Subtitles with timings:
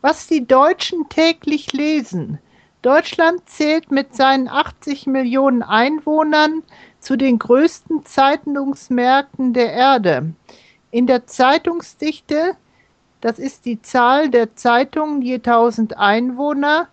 [0.00, 2.38] Was die Deutschen täglich lesen.
[2.82, 6.62] Deutschland zählt mit seinen 80 Millionen Einwohnern
[7.00, 10.34] zu den größten Zeitungsmärkten der Erde.
[10.92, 12.56] In der Zeitungsdichte,
[13.20, 16.86] das ist die Zahl der Zeitungen je 1000 Einwohner,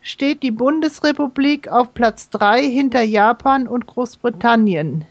[0.00, 5.04] steht die Bundesrepublik auf Platz 3 hinter Japan und Großbritannien.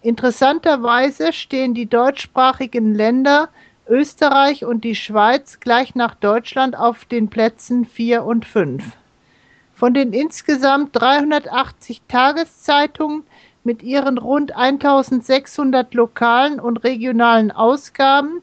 [0.00, 3.50] Interessanterweise stehen die deutschsprachigen Länder
[3.88, 8.84] Österreich und die Schweiz gleich nach Deutschland auf den Plätzen 4 und 5.
[9.74, 13.22] Von den insgesamt 380 Tageszeitungen
[13.64, 18.42] mit ihren rund 1600 lokalen und regionalen Ausgaben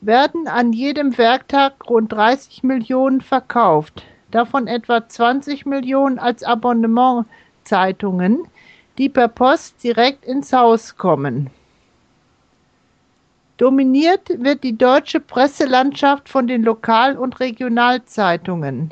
[0.00, 8.40] werden an jedem Werktag rund 30 Millionen verkauft, davon etwa 20 Millionen als Abonnementzeitungen,
[8.98, 11.50] die per Post direkt ins Haus kommen.
[13.62, 18.90] Dominiert wird die deutsche Presselandschaft von den Lokal- und Regionalzeitungen.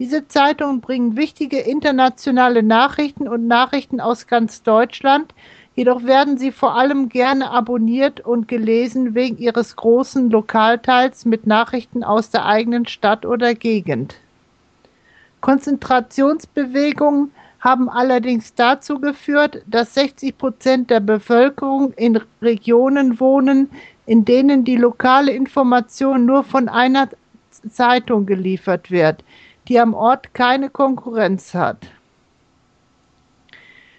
[0.00, 5.32] Diese Zeitungen bringen wichtige internationale Nachrichten und Nachrichten aus ganz Deutschland,
[5.76, 12.02] jedoch werden sie vor allem gerne abonniert und gelesen wegen ihres großen Lokalteils mit Nachrichten
[12.02, 14.16] aus der eigenen Stadt oder Gegend.
[15.42, 17.30] Konzentrationsbewegungen
[17.60, 23.70] haben allerdings dazu geführt, dass 60 Prozent der Bevölkerung in Regionen wohnen,
[24.08, 27.10] in denen die lokale Information nur von einer
[27.68, 29.22] Zeitung geliefert wird,
[29.68, 31.88] die am Ort keine Konkurrenz hat.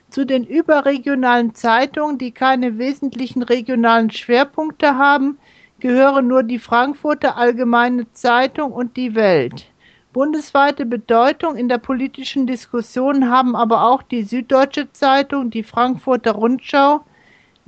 [0.09, 5.37] Zu den überregionalen Zeitungen, die keine wesentlichen regionalen Schwerpunkte haben,
[5.79, 9.67] gehören nur die Frankfurter Allgemeine Zeitung und die Welt.
[10.11, 17.01] Bundesweite Bedeutung in der politischen Diskussion haben aber auch die Süddeutsche Zeitung, die Frankfurter Rundschau,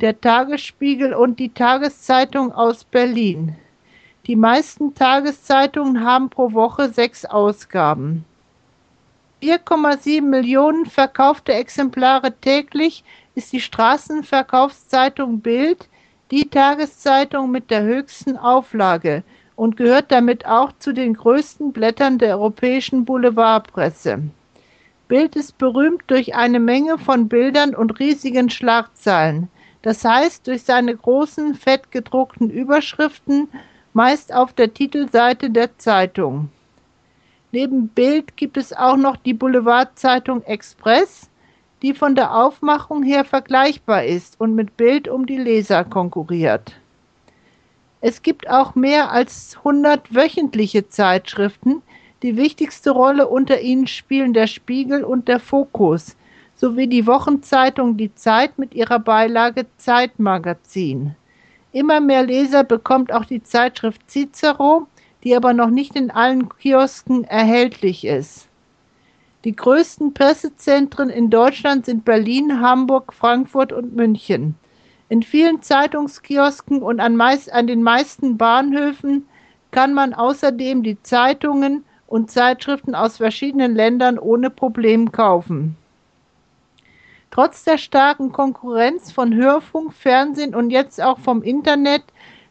[0.01, 3.55] der Tagesspiegel und die Tageszeitung aus Berlin.
[4.25, 8.25] Die meisten Tageszeitungen haben pro Woche sechs Ausgaben.
[9.43, 13.03] 4,7 Millionen verkaufte Exemplare täglich
[13.35, 15.87] ist die Straßenverkaufszeitung Bild
[16.31, 19.23] die Tageszeitung mit der höchsten Auflage
[19.55, 24.19] und gehört damit auch zu den größten Blättern der europäischen Boulevardpresse.
[25.07, 29.49] Bild ist berühmt durch eine Menge von Bildern und riesigen Schlagzeilen
[29.81, 33.49] das heißt durch seine großen fett gedruckten Überschriften,
[33.93, 36.49] meist auf der Titelseite der Zeitung.
[37.51, 41.29] Neben Bild gibt es auch noch die Boulevardzeitung Express,
[41.81, 46.73] die von der Aufmachung her vergleichbar ist und mit Bild um die Leser konkurriert.
[47.99, 51.81] Es gibt auch mehr als 100 wöchentliche Zeitschriften.
[52.23, 56.15] Die wichtigste Rolle unter ihnen spielen der Spiegel und der Fokus,
[56.61, 61.15] sowie die Wochenzeitung Die Zeit mit ihrer Beilage Zeitmagazin.
[61.71, 64.85] Immer mehr Leser bekommt auch die Zeitschrift Cicero,
[65.23, 68.47] die aber noch nicht in allen Kiosken erhältlich ist.
[69.43, 74.53] Die größten Pressezentren in Deutschland sind Berlin, Hamburg, Frankfurt und München.
[75.09, 79.27] In vielen Zeitungskiosken und an, meist, an den meisten Bahnhöfen
[79.71, 85.75] kann man außerdem die Zeitungen und Zeitschriften aus verschiedenen Ländern ohne Problem kaufen.
[87.31, 92.03] Trotz der starken Konkurrenz von Hörfunk, Fernsehen und jetzt auch vom Internet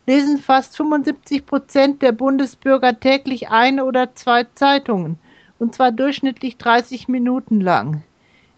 [0.07, 5.19] lesen fast 75 Prozent der Bundesbürger täglich eine oder zwei Zeitungen,
[5.59, 8.03] und zwar durchschnittlich 30 Minuten lang.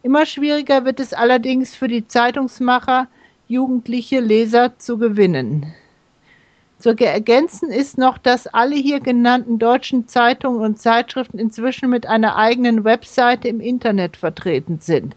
[0.05, 3.09] Immer schwieriger wird es allerdings für die Zeitungsmacher,
[3.49, 5.75] jugendliche Leser zu gewinnen.
[6.79, 12.37] Zu ergänzen ist noch, dass alle hier genannten deutschen Zeitungen und Zeitschriften inzwischen mit einer
[12.37, 15.17] eigenen Webseite im Internet vertreten sind.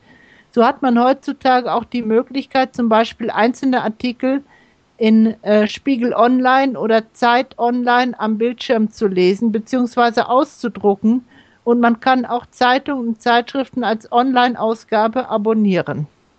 [0.56, 4.42] So hat man heutzutage auch die Möglichkeit, zum Beispiel einzelne Artikel
[4.96, 10.22] in äh, Spiegel Online oder Zeit Online am Bildschirm zu lesen bzw.
[10.22, 11.26] auszudrucken
[11.66, 16.08] und man kann auch Zeitungen und Zeitschriften als Online-Ausgabe abonnieren.